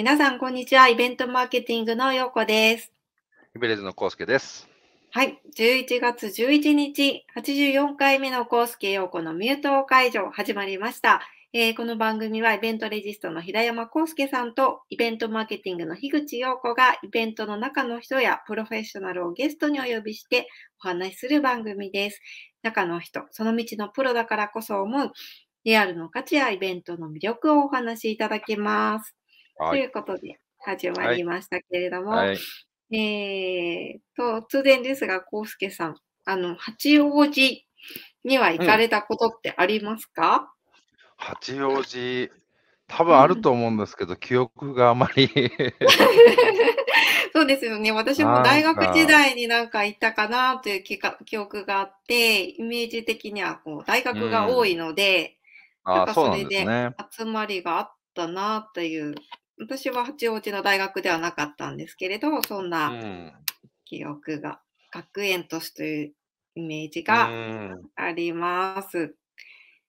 [0.00, 0.88] 皆さんこんにちは。
[0.88, 2.90] イベントマーケティングの陽子です。
[3.54, 4.66] イベレーズの康介です。
[5.10, 5.38] はい。
[5.54, 11.20] 11月11日84回目の康介陽子のミュート会場始まりました、
[11.52, 20.48] えーこの番組はイベントレジストの平山康介さんとイベントマーケティングの樋口陽子がイベントの中の人やプロフェッショナルをゲストにお呼びして
[20.82, 22.22] お話しする番組です。
[22.62, 25.12] 中の人その道のプロだからこそ思う
[25.64, 29.14] リアルの価値やイベントの魅力をお話しいただきます。
[29.60, 29.80] とはい。
[29.80, 32.38] いうことで始まりましたけれども、はい。
[32.92, 37.66] えー、突然ですが、コウスケさん、あの、八王子
[38.24, 40.52] には行かれたことってありますか、
[41.16, 42.30] 八王子
[42.88, 45.30] 多分あると思うんですけど、記憶があまり。
[47.32, 47.92] そうですよね。
[47.92, 50.98] 私も大学時代になんか行ったかなという記
[51.38, 55.38] 憶があって、イメージ的にはこう大学が多いので、
[55.84, 55.96] なん。
[55.98, 56.66] なんかそれで
[57.16, 59.14] 集まりがあったなという、
[59.60, 63.32] 私は八王子の大学ではなかったんですけれど、そんうなん。
[63.84, 64.60] 記憶が、
[64.92, 66.12] 学園都市という
[66.54, 67.90] イメージがうん。
[67.94, 69.14] あります。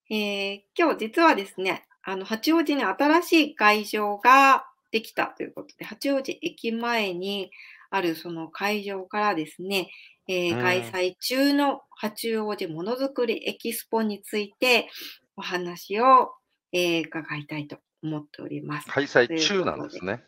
[0.09, 7.49] えー今日実はですね、あの八王子に新しい会場ができたということで、八王子駅前に
[7.89, 9.89] あるその会場からですね、
[10.27, 10.61] えーうん。
[10.61, 14.89] 開催中の八王子ものづくりエキスポについて
[15.37, 16.33] お話を、
[16.73, 18.87] えー伺いたいと思っております。
[18.89, 20.23] 開催中なんですね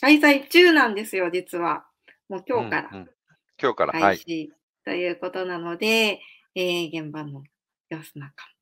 [0.00, 1.84] 開催中なんですよ、実は。
[2.28, 3.10] もう今日からうんうん
[3.60, 4.52] 今日からは開い始
[4.84, 6.20] ということなので、
[6.54, 7.42] えー現場の
[7.90, 8.52] 様子なんかも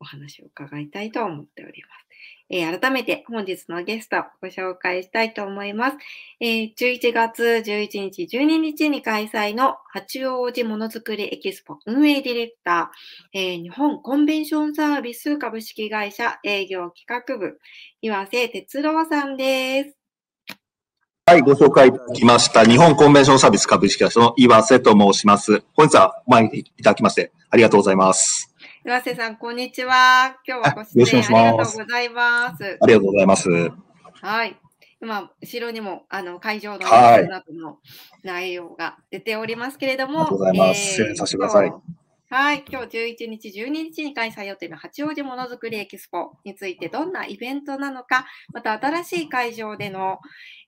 [0.00, 2.06] お話を伺いたいと思っております。
[2.48, 5.96] えー改めて本日のゲストをご紹介したいと思います。
[6.40, 17.58] えー11月11日、12日に開催の八王子ものづくりエキスポ運営ディレクター、えー日本コンベンションサービス株式会社営業企画部、
[18.00, 19.96] 岩瀬哲郎さんです。
[21.28, 22.64] はい、ご紹介いただきました。
[22.64, 25.64] 日本コンベンションサービス株式会社の岩瀬と申します。
[25.74, 28.55] 本日はお前にいただきましてありがとうございます。
[28.86, 30.36] 岩瀬さん、こんにちは。
[30.46, 32.78] 今日はご出演ありがとうございます。
[32.80, 33.50] ありがとうございます。
[33.50, 34.56] はい。
[35.02, 36.86] 今、後ろにもあの会場の
[37.52, 37.78] の
[38.22, 41.72] 内容が出ておりますけれども、ありがとうございます失礼させてください
[42.28, 50.18] はい、今日11日、12日に開催予定の八王子ものづくりエキスポについてどんなイベントなのか、また新しい会場での、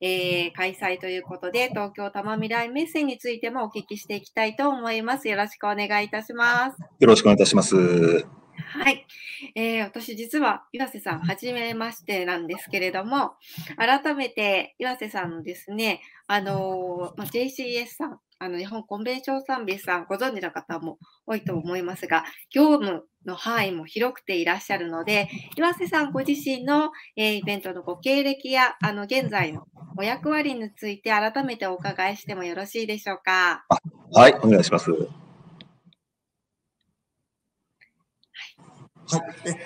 [0.01, 5.29] えー開催ということで、東京多摩未来メッセについてもお聞きしていきたいと思います。
[5.29, 6.81] よろしくお願いいたします。
[7.01, 8.48] よろしくお願いいたします。
[8.69, 9.07] はい、
[9.55, 13.33] えー私実は岩瀬さんはじめましてなんですけれども
[13.77, 33.65] 改めて岩瀬さんのですねあのーまあ、JCS さんあの日本コンベンションサービスさんご存知の方も多いと思いますが業務の範囲も広くていらっしゃるので岩瀬さんご自身の、えーイベントのご経歴やあの現在のお役割について改めてお伺いしてもよろしいでしょうか？
[34.13, 35.28] はい、お願いします。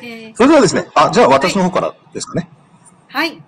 [0.03, 2.49] えーそれではですね、あ、じゃあ私の方からですかね。
[3.09, 3.43] はい。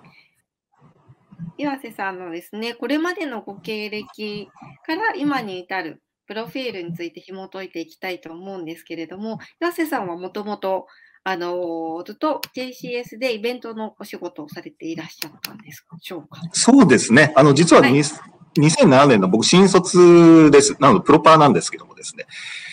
[1.57, 4.49] 岩瀬さんのですね、これまでのご経歴
[4.85, 10.87] から今に至るプロフィールについて紐解いていきたいと思うんですけれども、岩瀬さんはもともと、
[11.23, 16.41] あのーずっと JCS でイベントのお仕事をされていらっしゃったんでしょうか。
[16.51, 17.33] そうですね。
[17.35, 20.75] あの、実ははいに2007年の僕新卒です。
[20.79, 22.25] なので、プロパーなんですけどもですね。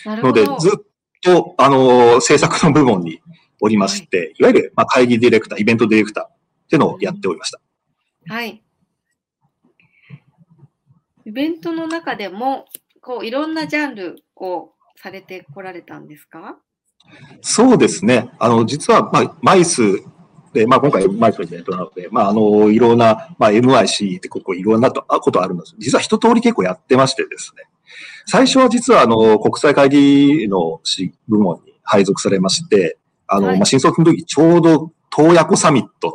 [0.05, 0.59] ので、なるほど。
[0.59, 0.71] ずっ
[1.21, 3.21] と、あの、制作の部門に
[3.65, 6.27] おりまして、いわゆる、まあ、会議ディレクター、イベントディレクターっ
[6.67, 7.61] ていうのをやっておりました。
[8.27, 8.61] はい。
[11.25, 12.65] イベントの中でも、
[12.99, 16.57] こう、いろんなジャンルをされてこられたんですか？
[17.41, 18.29] そうですね。
[18.37, 19.81] あの、実は、まあ、マイス
[20.51, 25.75] で、まあ、今回マイスのイベントなので、まあ、あの、いろんな、まあ、MIC ってここいろんなとあことあるんです。
[25.79, 27.63] 実は一通り結構やってましてですね。
[28.25, 32.97] 最初は実は、あの、国際会議のし部門に配属されまして、
[33.33, 36.13] あの、はいまあ、新卒の時、ちょうど、東ヤコサミットの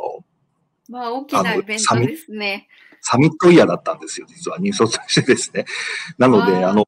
[0.89, 2.67] まあ、大きなイベントですね。
[3.01, 5.65] サミットイヤーだったんですよ、実は、入卒してですね。
[6.17, 6.85] なので、あの、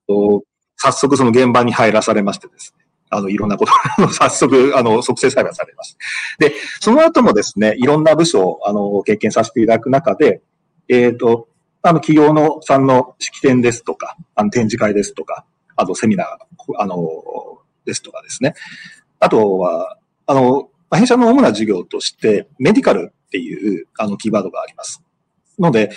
[0.76, 2.86] 早速その現場に入らされましてですね。
[3.10, 6.00] あの、いろんなこと、 あの早速、あの、即成裁判されました。
[6.40, 10.42] で、その後もですね、いろんな部署を、あの、経験させていただく中で、
[10.90, 11.48] えっ、と、
[11.84, 15.46] あの、企業のさんの式典ですとか、あの、展示会ですとか、
[15.76, 16.28] あとセミナー、
[16.78, 16.98] あの、
[17.86, 18.54] ですとかですね。
[19.20, 25.02] あとは、あの、まあ弊社の主な事業として、メディカルっていう、あの、キーワードがあります。
[25.60, 25.92] ので、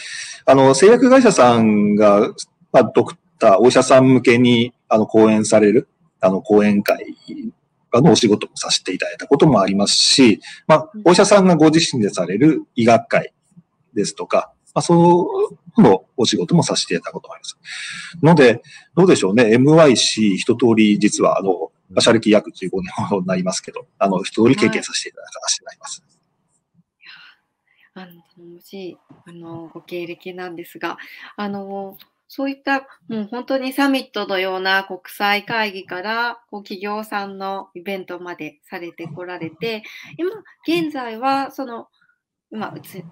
[0.47, 2.33] あの、製薬会社さんが、
[2.73, 5.89] まあ、ドクたお医者さん向けに、あの、講演される、
[6.21, 7.17] あの、講演会
[7.93, 13.33] のお仕事もさせていただいたこともありますし、まあ、お医者さんがご自身でされる医学会
[13.95, 17.59] ですとか、まあ、そうのお仕事もさせていただいたこともあります。
[18.23, 18.63] ので、
[18.97, 21.64] どうでしょうね、MYC 一通り実は、あの、
[22.01, 26.05] 社歴約15年ほどになりますけど、あの、一通り経験させていただかせていただきます。
[27.97, 30.99] あの、頼もしい、あの、ご経歴なんですが、
[31.37, 31.97] あの、
[32.27, 39.85] そういった、もう本当にサミットのような国際会議から、こう企業さんのイベントまでされてこられて、
[40.19, 40.31] 今、
[40.67, 41.89] 現在は、その、
[42.51, 43.05] 今映、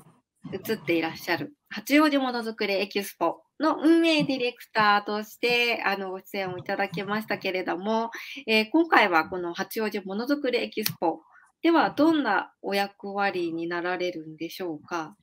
[0.52, 8.10] 映っていらっしゃる、八王子ものづくりエキスポの運営ディレクターとして、あの、ご出演をいただきましたけれども、
[8.46, 11.20] えー、今回はこの八王子ものづくりエキスポ
[11.62, 15.14] では、どんなお役割になられるんでしょうか？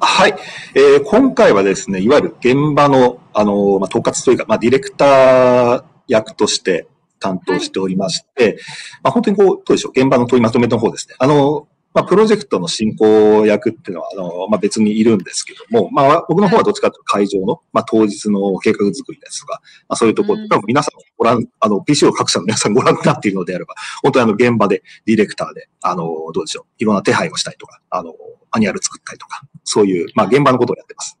[0.00, 0.34] はい。
[0.74, 6.88] えー、今回はですね、いわゆる現場の、あの、まあ、統括というか、まあ、ディレクター役として
[7.20, 8.54] 担当しておりまして、はい、
[9.02, 11.16] まあ、本当にこう、どうでしょう、現場の取りまとめの方ですね。
[11.18, 26.04] あの、まあ、プロジェクトの進行役っていうのは、あの、まあ、別にいるんですけども、まあ、僕の方はどっちかというと会場の、まあ、当日の計画作りですとか、まあ、そういうところ、多分皆さんご覧、あの、PC を各社の皆さんご覧になっているのであれば、本当にあの、現場でディレクターで、あの、
[26.34, 28.14] どうでしょう、いろんな手配をしたりとか、あの、
[28.52, 31.18] マニュアル作ったりとか、そういう、まあ、現場のことをやってます。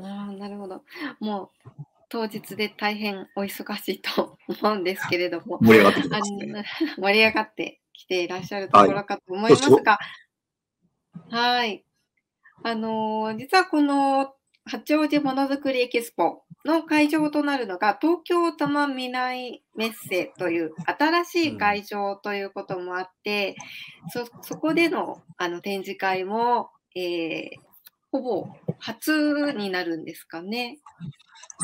[0.00, 0.80] ああ、なるほど。
[1.20, 1.70] もう、
[2.08, 6.64] 当日で大変お忙しいと思うんですけれども、盛り上がってきます、ね、
[6.96, 9.98] 盛り上がってきていらっしゃるところかと思いますが、
[11.30, 11.84] はい。
[12.62, 14.34] あのー、実はこの
[14.64, 23.56] 八王子ものづくりエキスポの会場となるのが東京多摩未来メッセという新しい会場ということもあって、
[24.16, 27.48] うん、そそこでのあの展示会も、えー、
[28.10, 30.78] ほぼ初になるんですかね。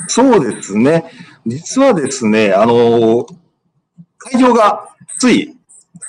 [0.08, 1.10] そうですね。
[1.46, 3.26] 実はですね、あの、
[4.18, 4.88] 会場が
[5.18, 5.56] つい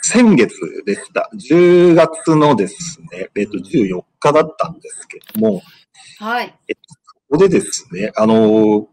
[0.01, 1.29] 先月でした。
[1.33, 5.61] 10月のですね、えっと、14日だったんですけども、
[6.19, 6.55] はい。
[6.67, 8.87] えっと、ここでですね、あの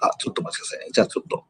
[0.00, 0.86] あ、ちょっと待ってくださいね。
[0.92, 1.44] じゃあちょっと。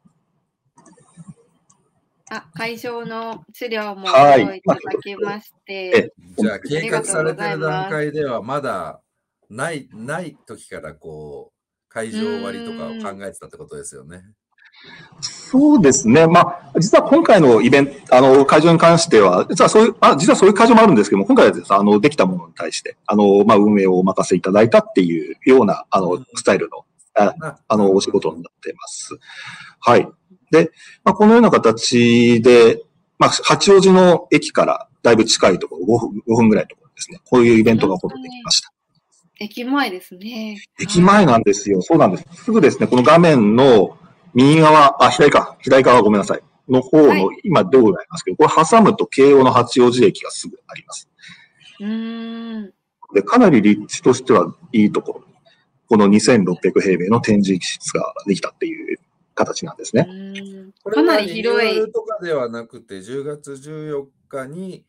[2.32, 6.12] あ、会場の資料もごいただきまして。
[6.38, 9.00] じゃあ、計画されてる段階ではまだ
[9.48, 14.22] ない、ない時からこう、会場割とかを考えてたってことですよね。
[15.20, 16.26] そうですね。
[16.26, 26.84] まあ、実は今回のイベント、あの、会場に関しては、実はそういう、あ、実はそういう会場もあるんですけども、今回はあの、できたものに対して、あの、まあ、運営をお任せいただいたっていうような、あの、スタイルの、
[27.16, 29.18] ああの、お仕事になっています。
[29.80, 30.08] はい。
[30.52, 30.70] で、
[31.04, 32.82] まあ、このような形で、
[33.18, 37.18] まあ、八王子の駅からだいぶ近いところ、5分 ,5 分ぐらいのところですね。
[37.28, 38.72] こういうイベントが行われてきました。
[39.40, 40.62] 駅前ですね。
[40.78, 41.80] 駅前なんですよ。
[41.82, 42.24] そうなんです。
[42.44, 43.96] すぐですね、この画面の
[44.34, 46.42] 右側、あ、左か、左側ごめんなさい。
[46.68, 51.08] の方の、はい、今道路ありますけど、これ挟むと京王の八王子駅がすぐあります。
[51.80, 52.72] うん
[53.12, 55.24] で、かなり立地としてはいいところに、
[55.88, 58.98] この2600平米の展示室ができたっていう
[59.34, 60.06] 形なんですね。
[60.84, 61.92] かなり広い。
[61.92, 64.84] とかではなくて、10月14日に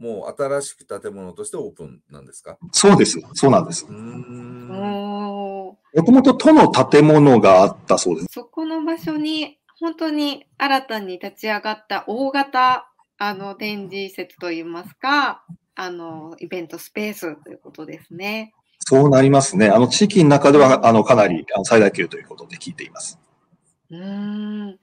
[0.00, 2.56] もう新しく建物としてオープンなんですか？
[2.72, 3.20] そうです。
[3.34, 3.86] そうなんです。
[3.86, 8.28] もともと都の建物があったそうです。
[8.32, 18.54] そこの場所に本当に新たに立ち上がった大型あの展示施設といいますか、あのイベントスペースということですね。
[18.78, 19.68] そうなりますね。
[19.68, 23.18] あの地域の中ではあのかなり最大級ということで聞いています。
[23.90, 24.78] うん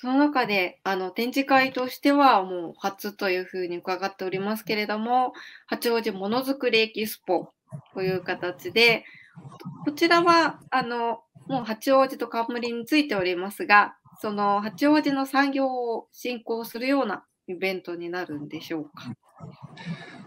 [0.00, 5.34] その中であの展示会としてはもう初というふうに伺っておりますけれども、
[5.66, 7.50] 八王子ものづくりエキスポ
[7.92, 9.04] という形で、
[9.84, 19.12] こちらはあのもう八王子と冠についておりますが、その八王子の産業を振興するようなイベントになるんでしょうか？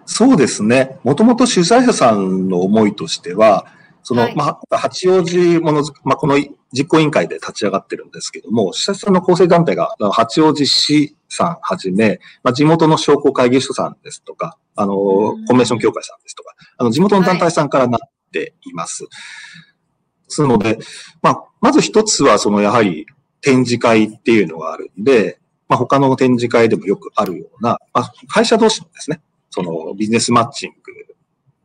[0.06, 1.00] そうですね。
[1.04, 3.66] もともと主催者さんの思いとしては、
[4.04, 6.38] その、はい、まあ、八王子ものづく、まあ、この
[6.74, 18.00] 実行委員会で立ち上がってるんですけども、主催者の構成団体が、八王子市さんはじめ、まあ、地元の商工会議所さんですとか、あの、コンベンション協会さんですとか、あの、地元の団体さんからなっ
[18.32, 19.04] ています。
[19.04, 20.80] はい、ですので、
[21.22, 23.06] まあ、まず一つは、その、やはり、
[23.42, 31.16] 展示会っていうのがあるんで、まあ、他の展示会でもよくあるような、まあ、会社同士のですね、その、ビジネスマッチング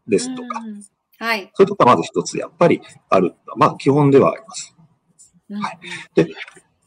[0.09, 0.61] ですとか、
[1.19, 1.51] はい。
[1.55, 3.35] そういうところがまず一つやっぱりある。
[3.57, 4.78] まあ基本ではあります。
[5.51, 5.79] はい。
[6.15, 6.29] で、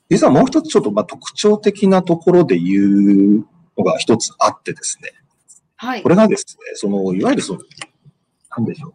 [0.09, 2.81] 実はもう一つちょっとまあ特徴的なところで言
[3.39, 3.45] う
[3.77, 5.11] のが一つあってですね。
[5.77, 6.03] はい。
[6.03, 7.61] これがですね、その、いわゆるその、
[8.55, 8.93] なんでしょう。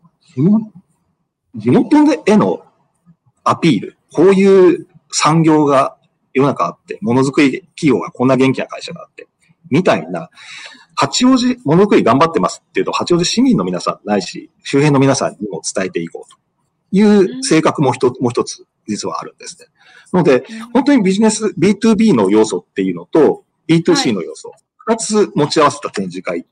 [1.57, 2.65] 地元でへの、
[3.43, 3.97] アピール。
[4.13, 5.97] こういう産業が
[6.35, 9.27] 世の中あって、ものづくり企業がこんな元気な会社があって、
[9.71, 10.31] みたいな、
[10.95, 16.39] 八王子ものづくり頑張ってますっていうと、八王子市民の皆さんないし、周辺の皆さんにも伝えていこうと
[16.93, 19.67] いう性格も一つ、もう一つ実はあるんですね。
[20.13, 24.53] ので、本当にビジネス、B2B の要素っていうのと B2C の要素、
[24.87, 26.47] 二つ持ち合わせた展示会。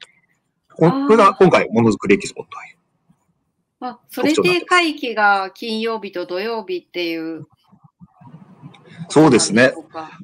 [0.77, 3.87] これが今回、ものづくりエキスポという。
[3.87, 7.47] あ、それで会期が金曜日と土曜日っていう。
[9.09, 9.73] そうですね。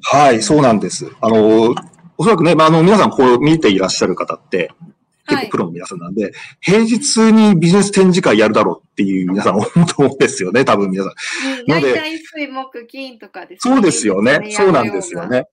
[0.01, 1.09] はい、そうなんです。
[1.21, 1.73] あの、
[2.17, 4.71] おそらくね、まあ、あの、皆さんこう見ていらっしゃる方って、
[5.35, 11.13] 結構プロの皆さんなんで、はい、平日にビジネス展示会やるだろうっていう皆さん思うと思うんですよね、多分皆さん。
[11.67, 13.75] 大体水木金とかですね。
[13.75, 14.51] そうですよね。
[14.51, 15.47] そうなんですよね。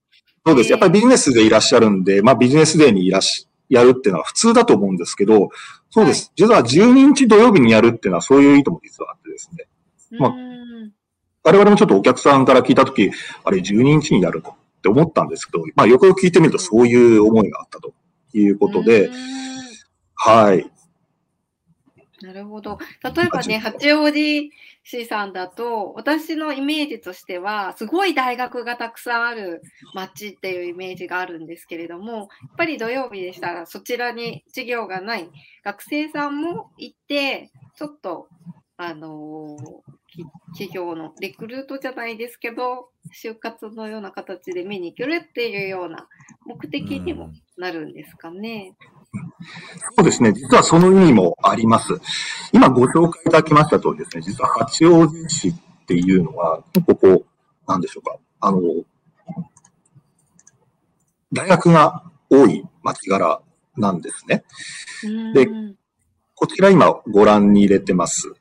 [0.45, 0.71] そうです。
[0.71, 5.49] やっぱりビジネスでいらっしゃるんで、まあビジネスデーにいらっしやるっていうのは普通だと思うんですけど、
[5.91, 6.31] そうです。
[6.35, 9.67] 実は12日土曜日にやるっていうのはそういう意図も実はあってですね。
[10.19, 10.33] まあ、
[11.43, 13.11] 我々もちょっとお客さんから聞いたとき、
[13.43, 17.93] あれ12日にやるとって思ったんですけど、まあよくよく聞いてみるとそういう思いがあったと
[18.33, 19.11] いうことで、
[20.21, 20.69] はい。
[22.21, 22.77] なるほど。
[23.15, 24.51] 例えばね、八王子
[24.83, 29.61] 市さんだと、私のイメージとしては、すごい大学がたくさんある
[29.93, 35.29] 街っていうイメージがあるんですけれども、やっぱり土曜日でしたら、そちらに授業がない
[35.63, 38.27] 学生さんも行って、ちょっと、
[38.75, 46.09] あのー、企業のリクルートじゃないですけど、就活のような形で見に来るっていうような
[46.45, 48.75] 目的にもなるんですかね。
[48.91, 48.98] うん
[49.97, 50.33] そうですね。
[50.33, 51.99] 実はその意味もあります。
[52.53, 55.53] 今ご紹介いただきました通りですね、実は八王子市っ
[55.87, 57.25] ていうのは、ここ、
[57.67, 58.17] なんでしょうか。
[58.39, 58.61] あの、
[61.31, 63.41] 大学が多い町柄
[63.77, 64.43] なんですね。
[65.33, 65.47] で、
[66.35, 68.33] こちら今ご覧に入れてます。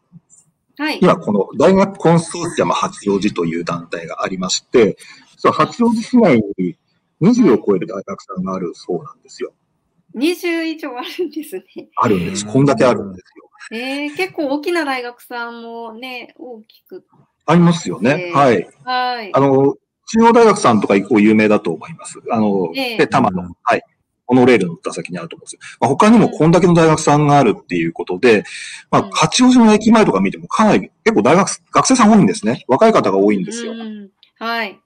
[0.79, 4.97] はい、今この大学コンソーシアム八王子という団体がありまして、
[5.33, 6.77] 実は八王子市内に
[7.21, 9.53] 20を超える大学さんがあるそうなんですよ。
[10.19, 11.65] 20以上あるんですね。
[11.97, 12.47] あるんです。
[12.47, 13.49] こんだけあるんですよ。
[13.71, 17.05] えー、結構大きな大学さんもね、大きく。
[17.47, 18.33] ありますよね。
[18.35, 18.69] はい。
[18.85, 19.31] はい。
[19.35, 19.77] あの、
[20.11, 22.19] 中央大学さんとか結構有名だと思います。
[22.31, 23.83] あの、えー、で、多摩の、はい。
[24.27, 25.61] モノレールのった先にあると思うんですよ。
[25.81, 28.45] まあ、他にもこんだけの大学さんがあるっていうことで、
[28.91, 32.65] まあ、八王子の駅前とか見てもかなり結構大学、学生さん多いんですね。
[32.69, 33.73] 若い方が多いんですよ。
[34.39, 34.79] はい。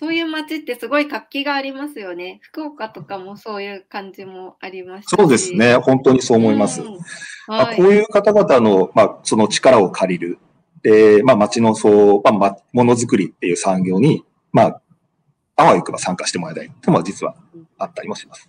[0.00, 2.38] そういう街ってすごい活気がありますよね。
[2.40, 5.76] 福岡とかもそういう感じもありますそうですね。
[5.76, 6.80] 本当にそう思います。
[6.80, 7.00] うんはい、
[7.48, 10.38] まあ、こういう方々の、まあ、その力を借りる。
[10.82, 14.80] で、まあ、街のそう、まあ、ものづくりっていう産業に、まあ、
[15.56, 17.34] あわよくば参加してもらいたいというのは実は
[17.76, 18.48] あったりもします。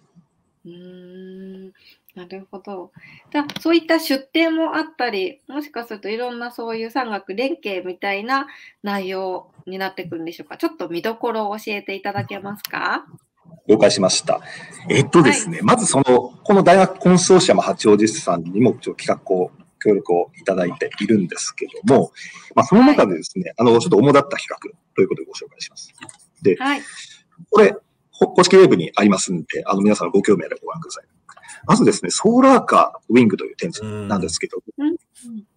[0.64, 1.74] うん
[2.16, 2.92] なるほど。
[3.32, 8.48] じゃそういった出展もあったり、もしかするといろんなそういう産学連携みたいな
[8.84, 10.58] 内容になってくるんでしょうか？
[10.58, 13.06] ちょっと見どころを教えていただけますか？
[13.68, 14.42] 了解しました。
[14.90, 19.52] えっとですね、はい、まずその、この大学コンソーシアム八王子さんにも企画を、
[19.84, 22.12] 協力をいただいているんですけども、
[22.54, 24.58] まあ、その中でですね、はい、あの、ちょっと主だった企画
[24.96, 25.92] ということでご紹介します。
[26.44, 26.82] で、はい、
[27.50, 27.76] これ、
[28.12, 31.06] 公式ウェブにありますんで、あの、皆さんご興味あればご覧ください。
[31.66, 34.62] まずですね、ソーラーカーウィングという展示なんですけど、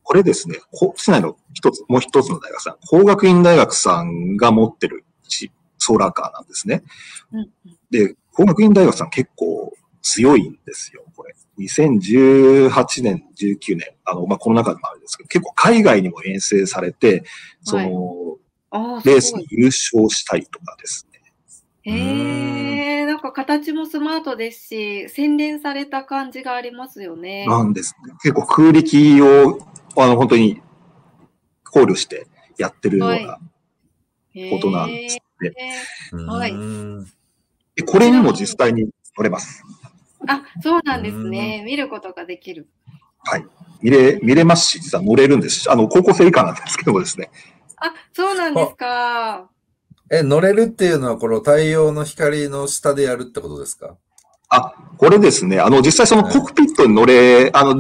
[0.02, 0.58] これですね、
[0.96, 5.04] 市内の一つ、もう一つの大学さん、工学院大学さんが持ってる
[5.78, 6.82] ソーラーカーなんですね。
[7.90, 11.34] で、工学院大学さん結構強いんですよ、これ。
[11.58, 17.24] 2018年、19年、あの、まあ、この中でもあるんですけど、結構海外にも遠征されて、
[17.62, 18.36] その、
[18.70, 21.13] はい、レースに優勝したりとかですね。
[21.84, 27.46] へえ、なんか形もスマートですし、洗練された感じがありますよね。
[27.46, 28.14] なんです、ね。
[28.22, 29.58] 結構空力を、
[29.96, 30.62] あの、本当に
[31.64, 32.26] 考慮して
[32.56, 33.38] やってるような
[34.50, 35.52] ことなんですね。
[36.26, 36.54] はい。
[37.74, 39.62] でこれにも実際に乗れます。
[40.26, 41.62] あ、そうなんですね。
[41.66, 42.68] 見ることができる。
[43.18, 43.46] はい。
[43.82, 45.70] 見れ、見れますし、実は乗れるんです。
[45.70, 47.30] あの、高校生以下なんですけどもですね。
[47.76, 49.50] あ、そうなんですか。
[50.10, 53.96] え、乗れるっていうのは、この太陽の光の下でやるってことですか？
[54.50, 55.60] あ、これですね。
[55.60, 57.76] あの、実際そのコックピットに乗れ、あの、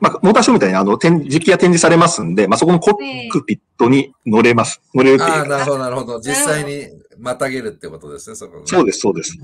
[0.00, 4.80] まあ、モーターショーみたいにあの、展、実機が展示されますんで、まあ、そこのコックピットに乗れます。
[4.94, 5.30] 乗れるっていう。
[5.30, 6.20] ああ、なるほど、なるほど。
[6.20, 6.86] 実際に
[7.18, 9.36] またげるってことですね、そこ、ね、そうです、そうです。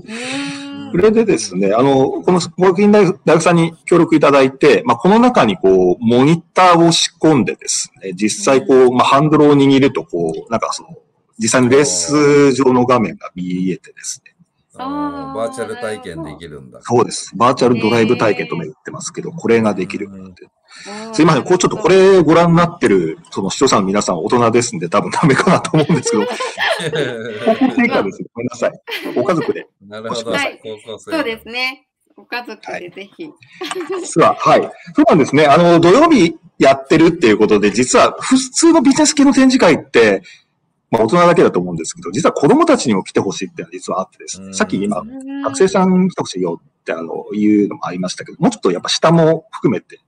[0.91, 10.89] それでですね、あの、この、工学院大学さんに協力いただいて、まあ、この中にこう、モニターを仕込んでですね、実際こう、まあ、ハンドルを握るとこう、なんかその、
[11.37, 14.35] 実際にレース上の画面が見えてですね。
[14.77, 16.79] あのバーチャル体験できるんだ。
[16.81, 17.31] そうです。
[17.35, 20.09] バーチャルドライブ体験とも言ってますけど、これができる
[21.13, 28.23] すいません、こうちょっとこれご覧になってる、その視聴者の皆さん大人ですんで多分ダメかなと思うんですけど、高校生以下です。
[28.33, 28.71] ごめんなさい。
[29.15, 29.67] ご家族で。
[29.87, 30.31] なるほど。
[30.31, 30.59] はい。
[30.97, 31.87] そうですね。
[32.15, 33.29] ご家族でぜひ。
[34.01, 34.61] 実は、はい。
[34.95, 35.45] そうなんですね。
[35.45, 40.21] あの、土曜日やってるっていうことで、実は普通のビジネス系の展示会って、
[40.91, 44.47] まあ大人だけだと思うんですけど、実は子供たちにも来てほしいっていうのは実はあってですね。
[44.47, 49.99] うんさっき今、うん学生さんに来てほしいよってあの、いうのもありましたけど、もうちょっとやっぱ下も含めて、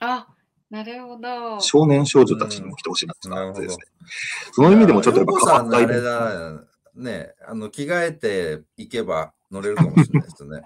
[0.00, 0.26] あ、
[0.70, 1.60] なるほど。
[1.60, 4.08] 少年少女たちにも来てほしいなっていうのがあってですねな。
[4.52, 6.68] その意味でもちょっとやっぱ変わったイベン
[7.02, 10.62] ね、あの、着替えて行けば乗れるかもしれないですね。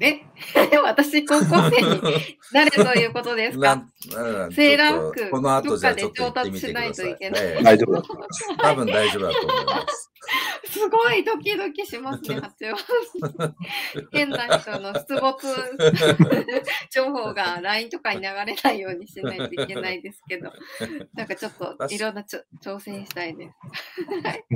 [0.00, 0.20] え、
[0.84, 2.02] 私、高校生に
[2.52, 3.82] なるということですか？
[4.54, 7.40] セーラー服この後じゃあちょっと調達しないといけない。
[7.42, 7.62] ええ。
[7.62, 7.92] 大丈夫。
[7.94, 8.56] だと思います。
[8.58, 10.09] 多分大丈夫だと思います。
[10.64, 13.54] すごいドキドキしますね、八王子。
[14.12, 15.54] 変な人の出没
[16.90, 20.52] 情報が LINE とかに流れないようにしないといけないですけど、
[21.14, 23.54] なんかちょっといろんなちょ挑戦したいです。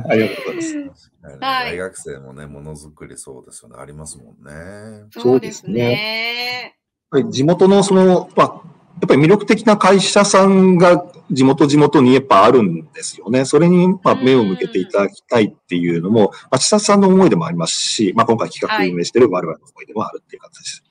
[0.08, 1.12] ありがとうございます。
[1.40, 3.76] はい大学生もね、ものづくりそうですよね。
[3.78, 5.06] ありますもんね。
[5.10, 6.74] そうですね。
[7.12, 13.44] やっぱり地元のその、まあ、やっぱり魅力的な会社さんが地元地元にやっぱあるんですよね。
[13.44, 20.84] それにまあ目を向けていただきたいっていうのも、まあ、千里さんの思いでもありますし、まあ今回企画運営している我々の思いでもあるっていう形です。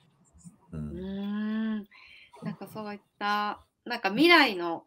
[0.73, 0.77] う。
[0.77, 1.75] うん。
[2.43, 4.83] なんかそういった、なんか未来の、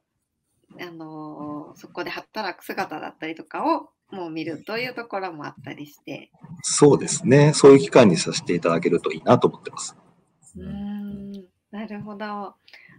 [0.80, 6.30] あのーそこで働く姿だったりとかをもう見るというところもあったりして。
[6.62, 7.52] そうですね。
[7.54, 9.96] そういう期間にさせていただけるといいなと思ってます。
[10.56, 11.32] うーん。
[11.70, 12.54] なるほど。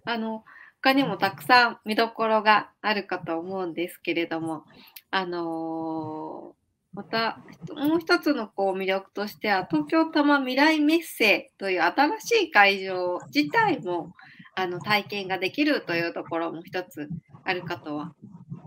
[0.08, 0.44] あの、
[0.82, 4.64] 他にもたくさん見どころがあるかと思うんですけれども、
[5.12, 6.58] あのー
[6.94, 7.40] また、
[7.76, 14.14] もう一つのこう魅力としては、東京多摩未来メッセという新しい会場自体も
[14.56, 17.10] あの体験ができるというところも一つ
[17.44, 18.16] あるかとは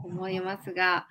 [0.05, 1.09] 思いますが、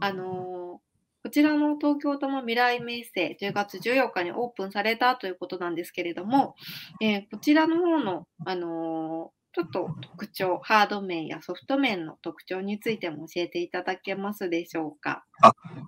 [0.00, 0.88] あのー
[1.24, 6.54] こちらの東京多摩未来メッセ10月14日にオープンされたということなんですけれども、
[7.02, 15.24] えーこちらの方の、あのちょっと特徴、ハード面やソフト面の特徴についても教えていただけますでしょうか？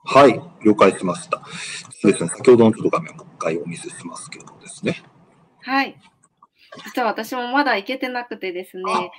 [0.04, 0.40] はい。
[0.66, 1.40] 了解しました。
[2.00, 2.30] そうですね。
[2.30, 5.00] 先ほどのちょっと画面をもう一回お見せしますけどですね。
[5.60, 5.96] はい。
[6.84, 9.12] 実は私もまだ行けてなくてですね。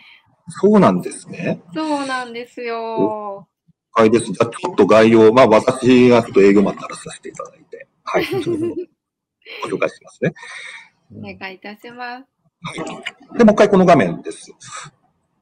[0.49, 1.61] そうなんですね。
[1.73, 3.47] そうなんですよ。
[3.93, 4.25] はいです。
[4.25, 8.25] じゃあちょっと概要、まあ私がちょっと営業マンならさせていただいて、はい。
[9.63, 10.33] ご紹介しますね。
[11.15, 12.30] お願いいたします。
[13.37, 14.53] で、もう一回この画面です。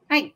[0.08, 0.34] はい。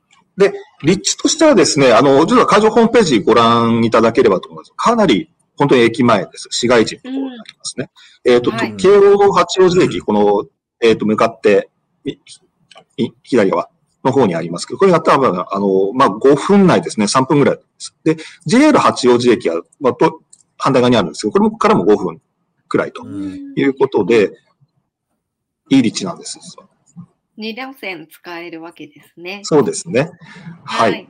[0.83, 4.73] 立地としてはですね、あの、実は会場ホームページご覧いただければと思います。
[4.75, 6.47] かなり本当に駅前です。
[6.51, 7.89] 市街地のところになりますね。
[8.25, 10.45] えっ、と、はい京王八王子駅、この、
[10.81, 11.69] えっ、と、向かって、
[12.05, 12.17] い
[12.97, 13.69] い左側
[14.03, 17.95] の方にありますけど、これが多分、あの、まあ、5分内ですね、3分ぐらいです。
[18.03, 20.21] で、JR 八王子駅は、まあ、と
[20.57, 22.21] 反対側にあるんですけど、これもからも5分
[22.67, 24.31] くらいとうんいうことで、
[25.69, 26.39] いい立地なんです。
[27.37, 29.41] 実は二路線使えるわけですね。
[29.43, 30.11] そうですね。
[30.63, 31.07] はい。。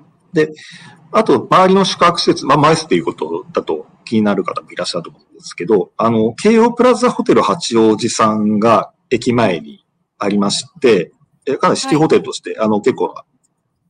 [1.11, 9.85] あと、周りの宿泊施設、まあ、マイスっていうことだと気になる方もいらっしゃると思うんですけど、あの、京王プラザホテル八王子さんが駅前に
[10.17, 11.11] ありまして、
[11.45, 13.13] えかなりシティホテルとして、あの、結構、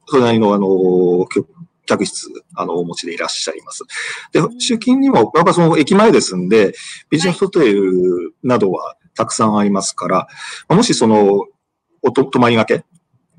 [0.08, 1.48] それなりの、あの、客
[1.86, 3.84] 客室、あの、お持ちでいらっしゃいます。
[4.32, 6.74] で、集金にも、やっぱその駅前ですんで、
[7.10, 10.28] ビジネスホテルなどはたくさんありますから、
[10.68, 11.46] まあもしその、
[12.04, 12.84] おと泊まりがけ？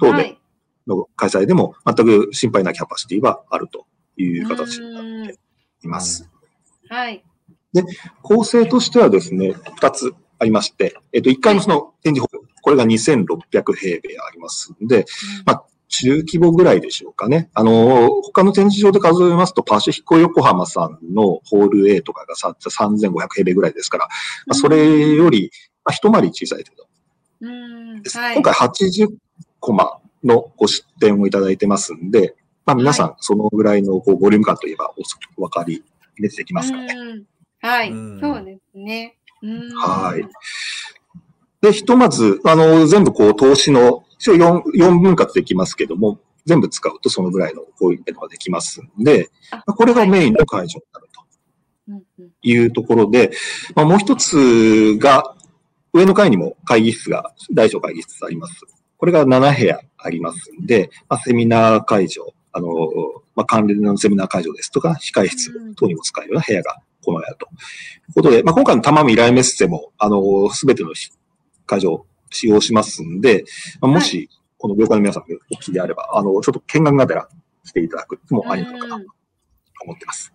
[0.01, 0.41] 等で、はい。
[0.87, 5.39] の開催でも全く心配なキャパシティはあるという形になって
[5.83, 6.29] います。
[6.89, 7.25] はい。
[8.23, 15.07] 構成としてはですね、2つありまして、えっと、1階のその展示ホール、これが2600平米ありますんで、
[15.47, 17.51] まあ、中規模ぐらいでしょうかね。
[17.55, 24.09] あの、他の展示場で数えますと、パシフィコ横浜さんのホール A とかがさ3500平米ぐらいですから、
[24.47, 25.51] まあ、それより、
[25.85, 26.94] まあ、一回り小さい程度。
[27.45, 28.35] はい。
[28.35, 29.09] 今回80
[29.61, 32.35] コマのご出展をいただいてますんで、
[32.67, 34.93] まあ皆さんそのぐらいのこうボリューム感といえば
[35.37, 35.85] お分かり
[36.19, 36.95] できますかね。
[36.95, 37.25] うん
[37.61, 39.17] はい、うんそうですね。
[39.43, 40.29] うんはい。
[41.61, 49.31] で、ひとまず、あの、全部こう投資の、一応 4, 4分割できますけども、全部使うとそのぐらいのこういうのができますんで、
[49.67, 51.23] これがメインの会場になると
[51.89, 53.31] うんうんいうところで、
[53.75, 55.34] まあ、もう一つが、
[55.95, 58.61] 上の階にも会議室が、大小会議室あります。
[58.97, 62.69] これが7部屋ありますんで、まあ、セミナー会場、あの、
[63.37, 67.47] まあ、関連のセミナー会場ですとか、控え室等にも使えるような部屋がこのやと。
[67.47, 67.49] い
[68.11, 70.91] うことで、まあ、今回の玉未来メッセも、あの、すべての
[71.67, 73.45] 会場使用しますんで、
[73.81, 74.29] まあ、もし、
[74.59, 77.29] この業界の皆さんがお聞きであれば、あの、ちょっと見学がてら
[77.63, 79.05] していただくのもありなのかなと
[79.85, 80.33] 思ってます。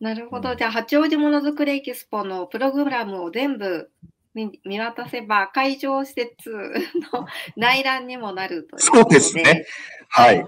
[0.00, 0.56] なるほど。
[0.56, 3.88] じゃあ、八王子ものづくりエキスポのプログラムを全部
[4.34, 6.50] 見見渡せば、会場施設
[7.12, 9.64] の内覧にもなるというそうですね。
[10.08, 10.46] はい。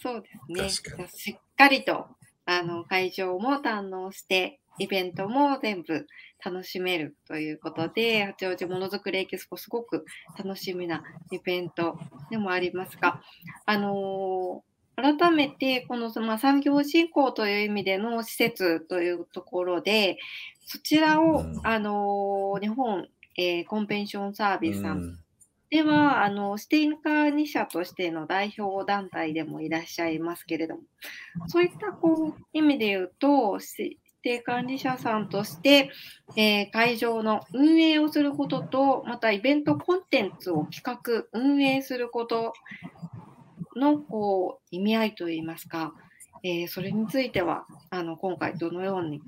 [0.00, 1.08] そうですね。
[1.08, 2.06] しっかりと
[2.46, 6.06] あの会場も堪能して、イベントも全部
[6.44, 10.04] 楽しめるということで、八王子ものづくりエキスポ、すごく
[10.36, 11.98] 楽しみなイベント
[12.30, 13.20] でもありますが、
[13.66, 14.67] あのー、
[15.00, 20.18] 改めて、この、まあ、産業振興という意味での施設というところで、
[20.66, 25.18] そちらを、あのー、日本、えー、コンペンションサービスさん
[25.70, 30.82] では、あの、ステインカーニ社としての代表団体でもいらっしゃいますけれども、
[31.46, 35.90] そういったこう意味で言うと、指定管理者さんとして、
[36.36, 42.52] えー、会場の運営をすることと、またイベントコンテンツを企画、運営すること
[43.78, 45.94] のこう意味合いといいますか、
[46.42, 49.20] えー、それについては、あの今回どのように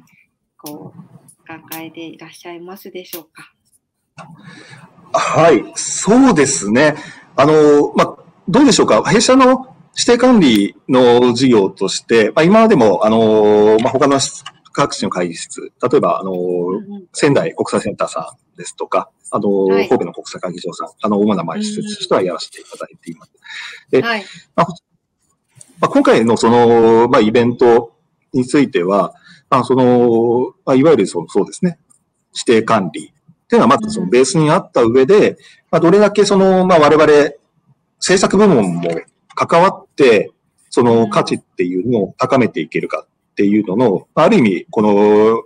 [0.56, 0.98] こう
[1.46, 3.52] 考えていらっしゃいますでしょうか？
[5.12, 6.96] はい、そうですね。
[7.36, 8.16] あの、まあ、
[8.48, 9.02] どうでしょうか？
[9.04, 14.18] 弊社の指定管理の事業として、まあ、今までも、あの、まあ、他の
[14.72, 16.32] 各地の会議室、例えば、あの、
[17.12, 23.32] 仙台国際センターさんですとか、あの、はい、神戸の国際会議場さん、あの、主な前施設としてはやらせていただいています。
[23.90, 24.66] で、はい、まあ、
[25.80, 27.94] まあ、今回のその、まあ、イベント
[28.34, 29.14] については、
[29.48, 31.78] まあ、その、まあ、いわゆるその、そうですね、
[32.34, 33.12] 指定管理っ
[33.48, 35.38] ていうのはまずそのベースにあった上で、
[35.70, 37.30] まあ、どれだけその、まあ、我々、
[37.98, 38.90] 制作部門も
[39.34, 40.30] 関わって、
[40.68, 45.42] その価値っていうのを高めていけるかっていうのの、ある意味、この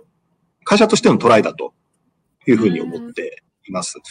[0.63, 1.73] 会社としてのトライだと
[2.51, 3.95] いうふうに思っています。
[3.95, 4.01] で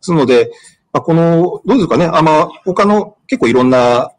[0.00, 0.50] すので、
[0.92, 4.12] まあ、この、どうですかね、あま、他の結構いろんな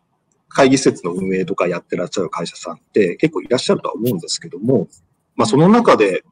[0.49, 4.87] 会議施設の運営とかやってらっしゃる会社さんって結構いらっしゃるとは思うんですけども、
[5.35, 6.23] まあ、その中で、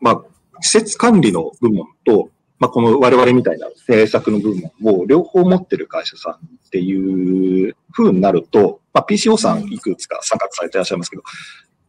[0.00, 0.22] まあ、
[0.60, 6.38] 施設管理の部門と、まあ、この我々みたいな制作の部門を両方持ってる会社さんっ
[6.70, 11.28] ていう風になると、まあ、PCO さんいくつか参画されていらっしゃいますけど、ま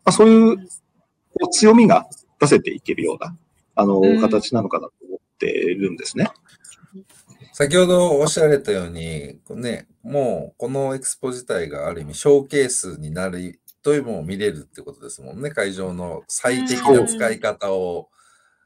[0.05, 0.63] あ、そういうこ
[1.47, 2.05] う強みが
[2.39, 3.35] 出せていけるような、
[3.75, 6.29] あの、形なのかなと思ってるんですね。
[7.53, 15.49] 先ほどおっしゃられたように、ね、もうこのエクスポ自体がある意味ショーケースになるというものを見れるってことですもんね。
[15.51, 18.09] 会場の最適な使い方を。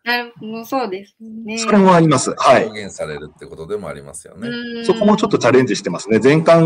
[0.04, 1.58] なるほど、そうですね。
[1.58, 2.36] それもあります。
[2.38, 2.66] はい。
[2.66, 4.50] 表現されるってことでもありますよね。
[4.86, 6.20] そこもちょっとチャレンジしてますね。
[6.20, 6.62] 全館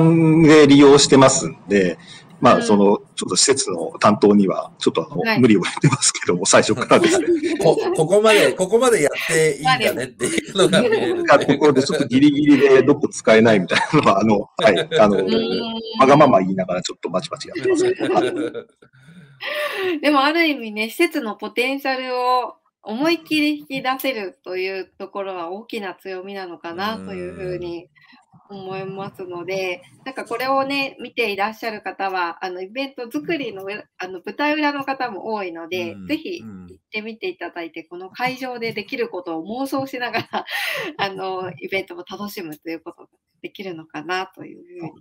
[0.46, 1.98] で利用してますんで、
[2.42, 7.28] まあ、その、ちょっと施設の担当には、ちょっとあの、はい、無理を言ってますけども、最初からですね。
[7.60, 11.58] こ、ここまで、ここまでやっていいんだねっていうのが見える、 ね。
[11.58, 15.18] ここでちょっとギリギリでどこ使えないみたいなのは、あの、 はい、あの、
[16.00, 17.94] わがまま言いながらちょっとバチバチやってます、ね。
[20.02, 27.90] でも、ある意味ね、施設のポテンシャルを思いっきり引き出せるというところは大きな強みなのかなというふうに
[28.50, 33.64] 思いますので、なんかこれをね、見ていらっしゃる方は、あのイベント作りの
[33.98, 40.46] あの舞台裏の方も多いので、ぜひ行ってみていただいて、この会場でできることを妄想しながら
[40.98, 43.10] あのイベントも楽しむということが
[43.42, 44.92] できるのかなというふうに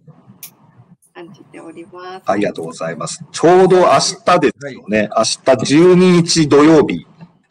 [1.15, 2.23] 感じております。
[2.27, 3.25] ありがとうございます。
[3.33, 5.09] ちょうど明日ですよね。
[5.17, 5.37] 明日
[5.85, 7.07] 12日土曜日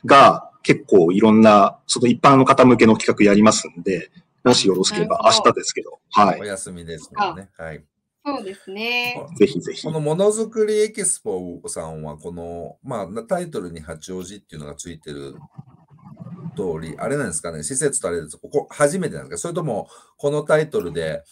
[0.06, 4.12] が結構いろんな、その一般の方向けの企画やりますんで、
[4.48, 6.42] もしよろしければ明日ですけど、はい。
[6.42, 7.50] お休みですもんね。
[7.58, 7.84] はい。
[8.26, 9.26] そうですね。
[9.38, 9.84] ぜひぜひ。
[9.84, 15.36] このものづくりエキスポさんは、この、まあ、タイトルに八王子っていうのがついてる
[16.58, 18.38] 通り、あれなんですかね、施設とあれです。
[18.38, 21.24] ここ初めてなんですかそれとも、このタイトルで、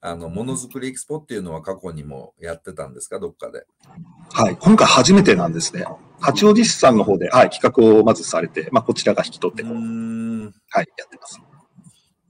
[0.00, 3.18] あの、ものづくりエキスポっていうのは過去にもやってたんですか？
[3.18, 3.66] どっかで。
[4.30, 4.56] はい。
[4.60, 5.86] 今回初めてなんですね。
[6.20, 9.82] 八王子市さんの方で、はい、企画をまずされて、まあ、こちらが引き取ってこう、はい、
[10.98, 11.40] やってます。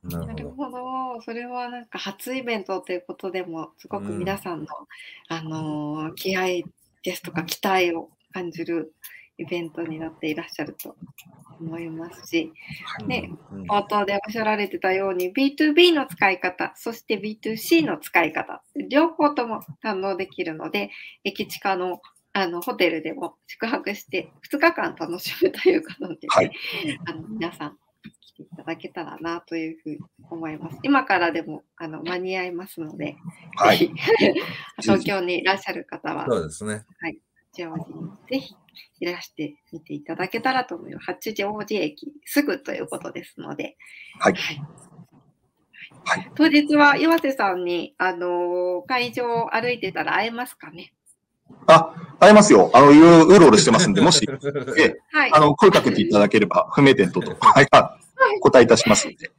[0.04, 1.22] なるほど。
[1.22, 4.66] それはなんか初イベントということでも、すごく皆さんの、
[5.30, 6.62] うん、あのー、気合
[7.02, 8.92] ですとか期待を感じる
[9.38, 10.94] イベントになっていらっしゃると
[11.60, 12.52] 思いますし、
[13.06, 13.30] ね、
[13.68, 20.90] 冒頭でおっしゃられてたように B2B の使い方、そして B2C の使い方、両方とも堪能できるので、
[21.24, 22.00] 駅地下の
[22.36, 26.50] あのホテルでも宿泊して2日間楽しむということで、はい、
[27.06, 27.78] あの皆さん
[28.20, 29.98] 来ていただけたらなというふうに
[30.30, 30.78] 思います。
[30.82, 33.16] 今からでもあの間に合いますので、
[33.56, 33.90] はい、
[34.80, 36.84] 東京にいらっしゃる方は、そうですね。
[36.98, 37.18] はい
[37.56, 38.54] 八王子にぜひ
[39.00, 41.04] いらしてみていただけたらと思います。
[41.06, 43.76] 八王子駅すぐということですので。
[44.18, 44.56] はいはい
[46.06, 50.92] はい当日は岩瀬さんに、あのー会場を歩いてたら会えますかね？
[51.66, 52.70] あ、会えますよ。
[52.74, 54.26] あの、いろいろうろうろしてますんで、 もし、
[54.76, 55.30] ええ、はい。
[55.32, 59.30] あの、声かけていただければ、不明点等々、はい、はいお答えいたしますので、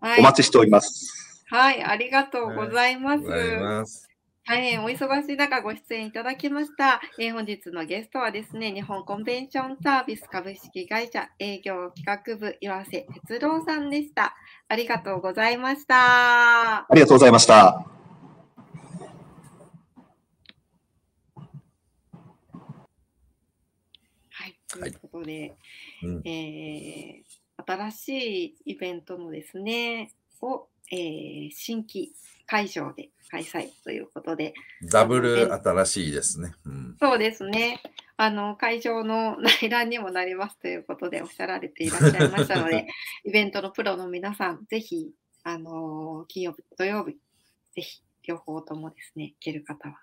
[0.00, 1.44] はいお待ちしております。
[1.48, 3.22] はい、ありがとうございます。
[3.22, 4.10] ございます。
[4.46, 7.00] 大変お忙しい中ご出演いただきました。
[7.18, 14.34] えー本日のゲストはですね、日本コンベンションサービス株式会社営業企画部岩瀬哲郎さんでした。
[14.68, 16.78] ありがとうございました。
[16.78, 17.54] ありがとうございました。
[24.30, 25.54] はい、ということで、
[26.02, 32.12] うんえー新しいイベントのですね、を、えー新規
[32.46, 34.54] 会場で開催ということで、
[34.90, 36.52] ダブル新しいですね。
[36.64, 36.96] うん。
[36.98, 37.80] そうですね。
[38.16, 42.86] あの、会場の内覧にもなりますということでおっしゃられていらっしゃいましたので、
[43.24, 45.12] イベントのプロの皆さん、ぜひ、
[45.44, 47.16] あの、金曜日、土曜日、
[47.74, 50.00] ぜひ、両方ともですね、行ける方は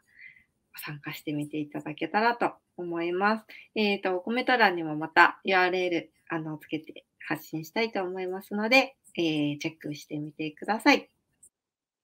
[0.77, 3.45] 参加してみていただけたらと思います。
[3.75, 11.09] えっ、と、コメント欄にもまた URL、あの、つけて発信したいと思いますので、えーチェックしてみてください。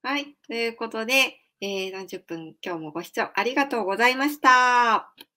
[0.01, 0.36] はい。
[0.47, 5.33] ということで、えー30分今日もご視聴ありがとうございました。